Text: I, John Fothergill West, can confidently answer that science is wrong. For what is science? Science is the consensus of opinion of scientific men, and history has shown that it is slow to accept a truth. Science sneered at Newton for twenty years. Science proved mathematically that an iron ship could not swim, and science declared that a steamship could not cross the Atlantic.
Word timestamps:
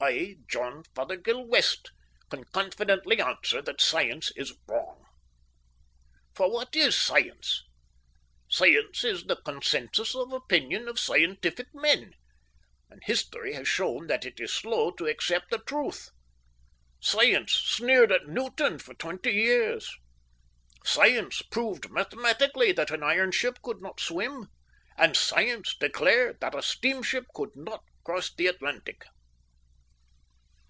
I, 0.00 0.34
John 0.50 0.82
Fothergill 0.94 1.46
West, 1.46 1.90
can 2.28 2.44
confidently 2.52 3.22
answer 3.22 3.62
that 3.62 3.80
science 3.80 4.30
is 4.36 4.54
wrong. 4.68 5.02
For 6.34 6.52
what 6.52 6.76
is 6.76 6.94
science? 6.94 7.64
Science 8.50 9.02
is 9.02 9.24
the 9.24 9.36
consensus 9.36 10.14
of 10.14 10.30
opinion 10.30 10.88
of 10.88 10.98
scientific 11.00 11.68
men, 11.72 12.12
and 12.90 13.00
history 13.02 13.54
has 13.54 13.66
shown 13.66 14.08
that 14.08 14.26
it 14.26 14.38
is 14.40 14.52
slow 14.52 14.90
to 14.90 15.06
accept 15.06 15.54
a 15.54 15.58
truth. 15.58 16.10
Science 17.00 17.52
sneered 17.54 18.12
at 18.12 18.26
Newton 18.26 18.78
for 18.78 18.92
twenty 18.92 19.30
years. 19.32 19.90
Science 20.84 21.40
proved 21.40 21.90
mathematically 21.90 22.72
that 22.72 22.90
an 22.90 23.02
iron 23.02 23.32
ship 23.32 23.58
could 23.62 23.80
not 23.80 24.00
swim, 24.00 24.48
and 24.98 25.16
science 25.16 25.74
declared 25.74 26.40
that 26.40 26.54
a 26.54 26.60
steamship 26.60 27.24
could 27.34 27.56
not 27.56 27.82
cross 28.04 28.30
the 28.34 28.48
Atlantic. 28.48 29.06